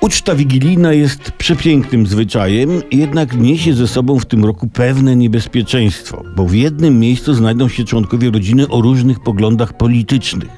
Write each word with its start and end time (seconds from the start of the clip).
Uczta 0.00 0.34
wigilijna 0.34 0.92
jest 0.92 1.32
przepięknym 1.32 2.06
zwyczajem, 2.06 2.82
jednak 2.92 3.36
niesie 3.36 3.74
ze 3.74 3.88
sobą 3.88 4.18
w 4.18 4.26
tym 4.26 4.44
roku 4.44 4.68
pewne 4.68 5.16
niebezpieczeństwo, 5.16 6.24
bo 6.36 6.46
w 6.46 6.54
jednym 6.54 6.98
miejscu 6.98 7.34
znajdą 7.34 7.68
się 7.68 7.84
członkowie 7.84 8.30
rodziny 8.30 8.68
o 8.68 8.80
różnych 8.80 9.20
poglądach 9.20 9.76
politycznych. 9.76 10.48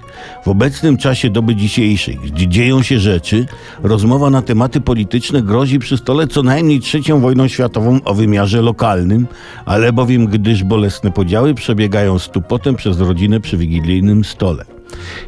W 0.45 0.49
obecnym 0.49 0.97
czasie 0.97 1.31
doby 1.31 1.57
dzisiejszej, 1.57 2.19
gdzie 2.25 2.49
dzieją 2.49 2.83
się 2.83 2.99
rzeczy, 2.99 3.47
rozmowa 3.83 4.31
na 4.31 4.43
tematy 4.43 4.81
polityczne 4.81 5.43
grozi 5.43 5.79
przy 5.79 5.97
stole 5.97 6.27
co 6.27 6.43
najmniej 6.43 6.81
trzecią 6.81 7.21
wojną 7.21 7.49
światową 7.49 8.01
o 8.05 8.15
wymiarze 8.15 8.63
lokalnym, 8.63 9.27
ale 9.65 9.93
bowiem 9.93 10.27
gdyż 10.27 10.65
bolesne 10.65 11.11
podziały 11.11 11.55
przebiegają 11.55 12.19
stupotem 12.19 12.77
przez 12.77 13.01
rodzinę 13.01 13.41
przy 13.41 13.57
wigilijnym 13.57 14.25
stole. 14.25 14.82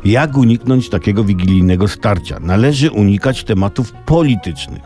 Jak 0.04 0.36
uniknąć 0.36 0.88
takiego 0.88 1.24
wigilijnego 1.24 1.88
starcia? 1.88 2.40
Należy 2.40 2.90
unikać 2.90 3.44
tematów 3.44 3.92
politycznych. 3.92 4.82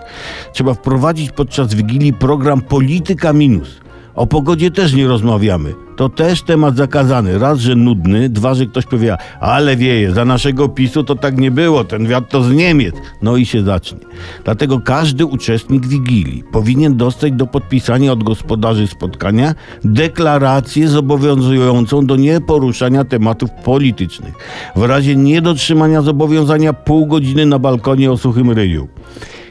Trzeba 0.52 0.74
wprowadzić 0.74 1.30
podczas 1.30 1.74
wigilii 1.74 2.12
program 2.12 2.60
Polityka 2.60 3.32
Minus. 3.32 3.80
O 4.18 4.26
pogodzie 4.26 4.70
też 4.70 4.94
nie 4.94 5.06
rozmawiamy. 5.06 5.74
To 5.96 6.08
też 6.08 6.42
temat 6.42 6.76
zakazany. 6.76 7.38
Raz, 7.38 7.58
że 7.58 7.74
nudny, 7.74 8.28
dwa, 8.28 8.54
że 8.54 8.66
ktoś 8.66 8.86
powie, 8.86 9.16
ale 9.40 9.76
wieje, 9.76 10.12
za 10.12 10.24
naszego 10.24 10.68
PiSu 10.68 11.04
to 11.04 11.14
tak 11.14 11.38
nie 11.38 11.50
było, 11.50 11.84
ten 11.84 12.06
wiatr 12.06 12.26
to 12.28 12.42
z 12.42 12.52
Niemiec. 12.52 12.94
No 13.22 13.36
i 13.36 13.46
się 13.46 13.62
zacznie. 13.62 13.98
Dlatego 14.44 14.80
każdy 14.80 15.26
uczestnik 15.26 15.86
Wigilii 15.86 16.44
powinien 16.52 16.96
dostać 16.96 17.32
do 17.32 17.46
podpisania 17.46 18.12
od 18.12 18.24
gospodarzy 18.24 18.86
spotkania 18.86 19.54
deklarację 19.84 20.88
zobowiązującą 20.88 22.06
do 22.06 22.16
nieporuszania 22.16 23.04
tematów 23.04 23.50
politycznych. 23.50 24.34
W 24.76 24.82
razie 24.82 25.16
niedotrzymania 25.16 26.02
zobowiązania 26.02 26.72
pół 26.72 27.06
godziny 27.06 27.46
na 27.46 27.58
balkonie 27.58 28.12
o 28.12 28.16
suchym 28.16 28.50
ryju. 28.50 28.88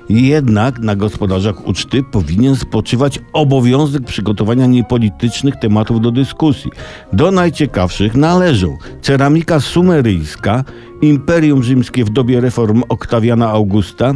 Jednak 0.09 0.79
na 0.79 0.95
gospodarzach 0.95 1.67
uczty 1.67 2.03
powinien 2.03 2.55
spoczywać 2.55 3.19
obowiązek 3.33 4.03
przygotowania 4.03 4.65
niepolitycznych 4.65 5.55
tematów 5.55 6.01
do 6.01 6.11
dyskusji. 6.11 6.71
Do 7.13 7.31
najciekawszych 7.31 8.15
należą 8.15 8.77
ceramika 9.01 9.59
sumeryjska, 9.59 10.63
Imperium 11.01 11.63
Rzymskie 11.63 12.05
w 12.05 12.09
dobie 12.09 12.41
reform 12.41 12.83
Oktawiana 12.89 13.49
Augusta, 13.49 14.13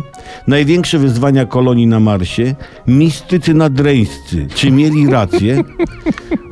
największe 0.48 1.00
wyzwania 1.00 1.46
kolonii 1.46 1.88
na 1.88 2.00
Marsie, 2.00 2.56
mistycy 2.88 3.54
nadreńscy, 3.54 4.48
czy 4.56 4.72
mieli 4.72 5.08
rację, 5.08 5.64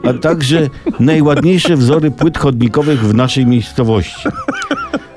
a 0.04 0.14
także 0.14 0.70
najładniejsze 1.00 1.78
wzory 1.78 2.12
płyt 2.12 2.38
chodnikowych 2.38 3.00
w 3.00 3.14
naszej 3.14 3.46
miejscowości. 3.46 4.30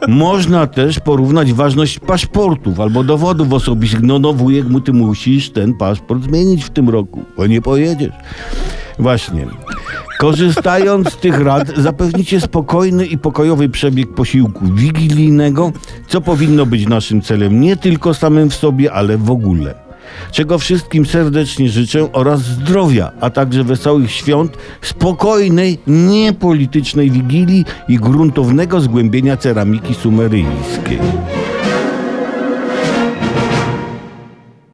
Można 0.08 0.66
też 0.66 1.00
porównać 1.00 1.52
ważność 1.52 1.98
paszportów 1.98 2.80
albo 2.80 3.04
dowodów 3.04 3.52
osobistych. 3.52 4.02
No, 4.02 4.18
no 4.18 4.32
wujek, 4.32 4.68
mu 4.68 4.80
ty 4.80 4.92
musisz 4.92 5.50
ten 5.50 5.74
paszport 5.74 6.22
zmienić 6.22 6.64
w 6.64 6.70
tym 6.70 6.88
roku, 6.88 7.22
bo 7.36 7.46
nie 7.46 7.62
pojedziesz. 7.62 8.12
Właśnie. 8.98 9.46
Korzystając 10.18 11.12
z 11.12 11.16
tych 11.16 11.40
rad, 11.40 11.72
zapewnicie 11.76 12.40
spokojny 12.40 13.06
i 13.06 13.18
pokojowy 13.18 13.68
przebieg 13.68 14.14
posiłku 14.14 14.66
wigilijnego, 14.74 15.72
co 16.08 16.20
powinno 16.20 16.66
być 16.66 16.88
naszym 16.88 17.22
celem 17.22 17.60
nie 17.60 17.76
tylko 17.76 18.14
samym 18.14 18.50
w 18.50 18.54
sobie, 18.54 18.92
ale 18.92 19.18
w 19.18 19.30
ogóle. 19.30 19.81
Czego 20.32 20.58
wszystkim 20.58 21.06
serdecznie 21.06 21.68
życzę 21.68 22.12
oraz 22.12 22.40
zdrowia, 22.40 23.12
a 23.20 23.30
także 23.30 23.64
wesołych 23.64 24.10
świąt, 24.10 24.56
spokojnej, 24.82 25.78
niepolitycznej 25.86 27.10
wigilii 27.10 27.64
i 27.88 27.96
gruntownego 27.96 28.80
zgłębienia 28.80 29.36
ceramiki 29.36 29.94
sumeryjskiej. 29.94 30.98